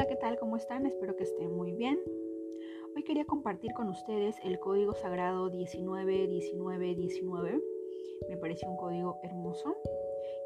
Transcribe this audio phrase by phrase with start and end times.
[0.00, 0.38] Hola, ¿qué tal?
[0.38, 0.86] ¿Cómo están?
[0.86, 1.98] Espero que estén muy bien.
[2.94, 7.60] Hoy quería compartir con ustedes el código sagrado 191919.
[8.28, 9.74] Me pareció un código hermoso.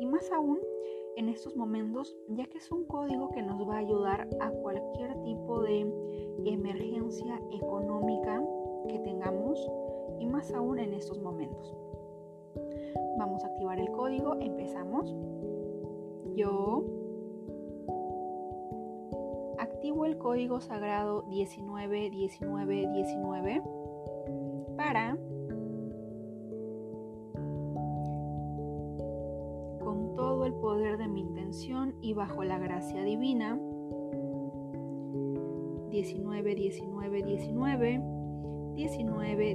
[0.01, 0.59] Y más aún
[1.17, 5.21] en estos momentos, ya que es un código que nos va a ayudar a cualquier
[5.23, 5.81] tipo de
[6.47, 8.43] emergencia económica
[8.89, 9.69] que tengamos
[10.19, 11.77] y más aún en estos momentos.
[13.19, 14.35] Vamos a activar el código.
[14.41, 15.15] Empezamos.
[16.37, 16.87] Yo
[20.05, 23.63] el Código Sagrado 19-19-19
[24.77, 25.17] para
[29.85, 33.61] con todo el poder de mi intención y bajo la gracia divina
[35.91, 38.03] 19 19 19
[38.75, 39.55] 19